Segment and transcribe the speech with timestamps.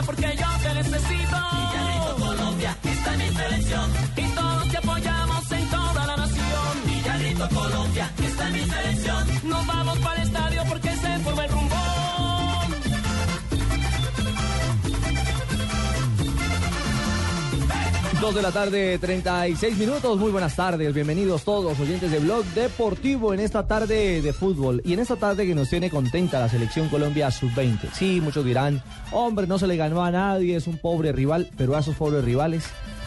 [0.00, 1.36] Colombia porque yo te necesito.
[1.52, 3.90] Villarito, Colombia, esta es mi selección.
[4.16, 6.72] Y todos te apoyamos en toda la nación.
[6.86, 9.24] Villarito, Colombia, esta es mi selección.
[9.44, 10.49] Nos vamos para el estadio
[18.20, 20.18] Dos de la tarde, 36 minutos.
[20.18, 20.92] Muy buenas tardes.
[20.92, 24.82] Bienvenidos todos los oyentes de Blog Deportivo en esta tarde de fútbol.
[24.84, 27.90] Y en esta tarde que nos tiene contenta la selección Colombia Sub-20.
[27.94, 31.74] Sí, muchos dirán, hombre, no se le ganó a nadie, es un pobre rival, pero
[31.74, 32.64] a esos pobres rivales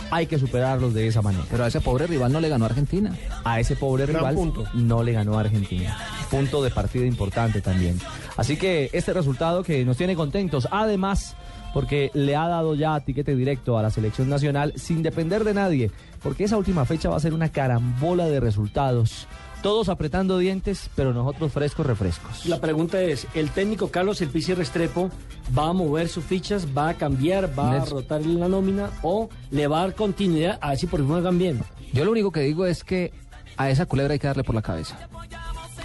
[0.10, 1.46] hay que superarlos de esa manera.
[1.50, 3.16] Pero a ese pobre rival no le ganó a Argentina.
[3.44, 4.36] A ese pobre rival
[4.74, 5.96] no le ganó a Argentina.
[6.32, 8.00] Punto de partida importante también.
[8.36, 10.68] Así que este resultado que nos tiene contentos.
[10.72, 11.36] Además,
[11.74, 15.92] porque le ha dado ya tiquete directo a la selección nacional sin depender de nadie,
[16.22, 19.28] porque esa última fecha va a ser una carambola de resultados.
[19.62, 22.46] Todos apretando dientes, pero nosotros frescos refrescos.
[22.46, 25.10] La pregunta es, ¿el técnico Carlos El Pizzi Restrepo
[25.58, 29.68] va a mover sus fichas, va a cambiar, va a rotar la nómina o le
[29.68, 31.62] va a dar continuidad a ver si por fin juegan bien?
[31.94, 33.14] Yo lo único que digo es que
[33.56, 34.98] a esa culebra hay que darle por la cabeza.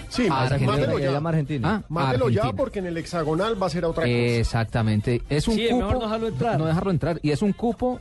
[0.09, 1.11] Sí, Ah, mátelo Argentina, ya.
[1.13, 1.75] llama Argentina.
[1.77, 4.15] Ah, Mátelo ya porque en el hexagonal va a ser a otra cosa.
[4.17, 5.23] Exactamente.
[5.29, 5.85] Es un Sí, es cupo.
[5.85, 6.59] mejor no dejarlo entrar.
[6.59, 7.21] No dejarlo entrar.
[7.23, 8.01] Y es un cupo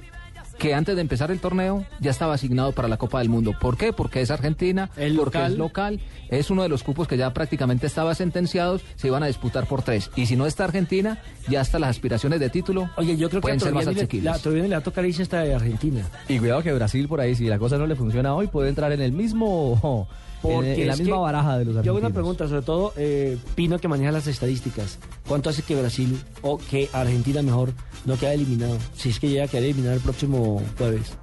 [0.58, 3.54] que antes de empezar el torneo ya estaba asignado para la Copa del Mundo.
[3.60, 3.94] ¿Por qué?
[3.94, 5.52] Porque es Argentina, Es porque local.
[5.52, 9.28] es local, es uno de los cupos que ya prácticamente estaba sentenciados, se iban a
[9.28, 10.10] disputar por tres.
[10.16, 13.44] Y si no está Argentina, ya hasta las aspiraciones de título Oye, yo creo que
[13.46, 14.24] pueden ser más asequibles.
[14.26, 16.02] la, a Torbiani le va a tocar irse hasta de Argentina.
[16.28, 18.92] Y cuidado que Brasil por ahí, si la cosa no le funciona hoy, puede entrar
[18.92, 20.08] en el mismo.
[20.44, 21.98] En, Porque en la misma que- baraja de los Yo argentinos.
[21.98, 25.00] hago una pregunta, sobre todo eh, Pino que maneja las estadísticas.
[25.28, 27.74] ¿Cuánto hace que Brasil o que Argentina mejor
[28.06, 28.78] no queda eliminado?
[28.96, 30.47] Si es que llega a quedar eliminado el próximo
[30.78, 31.14] jueves.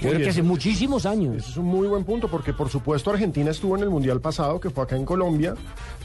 [0.00, 1.36] creo que hace eso- muchísimos años.
[1.38, 4.60] Ese es un muy buen punto porque por supuesto Argentina estuvo en el Mundial pasado
[4.60, 5.54] que fue acá en Colombia,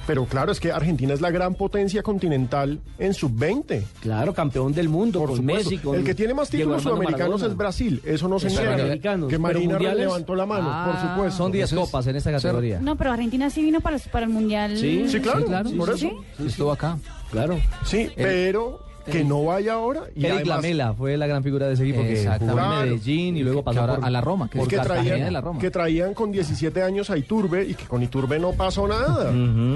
[0.07, 3.83] pero claro, es que Argentina es la gran potencia continental en sub-20.
[4.01, 5.69] Claro, campeón del mundo Por con supuesto.
[5.69, 7.47] Messi, con el que tiene más títulos sudamericanos Maradona.
[7.51, 8.63] es Brasil, eso no se niega.
[8.77, 11.37] Sudamericanos, Que Marina mundiales- levantó la mano, por Ah, supuesto.
[11.37, 12.79] Son 10 Eso es- copas en esta eso- categoría.
[12.79, 14.75] No, pero Argentina sí vino para, para el Mundial.
[14.75, 15.69] Sí, claro, Sí, claro.
[15.77, 15.97] por eso.
[15.97, 16.11] ¿Sí?
[16.47, 16.97] Estuvo acá.
[17.29, 17.59] Claro.
[17.85, 20.03] Sí, pero que no vaya ahora.
[20.15, 22.69] Y Eric además- Lamela fue la gran figura de ese equipo que jugó en.
[22.89, 25.25] Medellín y luego pasó ahora por a la Roma, que Es es que Cartagena traían,
[25.25, 25.59] de la Roma.
[25.59, 29.31] que traían con 17 años a Iturbe y que con Iturbe no pasó nada.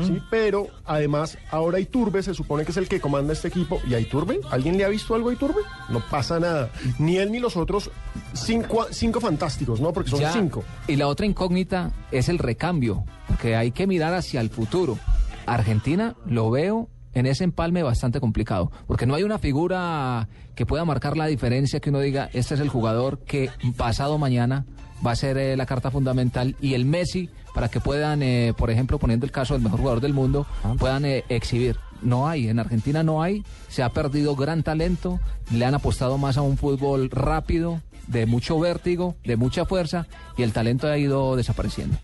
[0.05, 3.79] Sí, pero además ahora Iturbe se supone que es el que comanda este equipo.
[3.87, 4.39] ¿Y a Iturbe?
[4.51, 5.61] ¿Alguien le ha visto algo a Iturbe?
[5.89, 6.69] No pasa nada.
[6.99, 7.91] Ni él ni los otros
[8.33, 9.91] cinco, cinco fantásticos, ¿no?
[9.93, 10.31] Porque son Ya.
[10.33, 10.63] cinco.
[10.87, 13.03] Y la otra incógnita es el recambio,
[13.41, 14.97] que hay que mirar hacia el futuro.
[15.45, 20.85] Argentina lo veo en ese empalme bastante complicado, porque no hay una figura que pueda
[20.85, 24.65] marcar la diferencia, que uno diga, este es el jugador que pasado mañana
[25.05, 28.69] va a ser eh, la carta fundamental y el Messi para que puedan, eh, por
[28.69, 30.45] ejemplo, poniendo el caso del mejor jugador del mundo,
[30.77, 31.77] puedan eh, exhibir.
[32.03, 35.19] No hay, en Argentina no hay, se ha perdido gran talento,
[35.51, 40.07] le han apostado más a un fútbol rápido, de mucho vértigo, de mucha fuerza
[40.37, 41.97] y el talento ha ido desapareciendo.